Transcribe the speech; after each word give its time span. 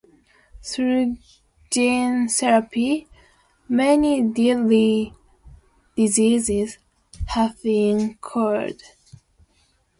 Through 0.63 1.17
gene 1.69 2.27
therapy, 2.27 3.07
many 3.69 4.23
deadly 4.23 5.13
diseases 5.95 6.79
have 7.27 7.61
been 7.61 8.15
cured. 8.15 8.81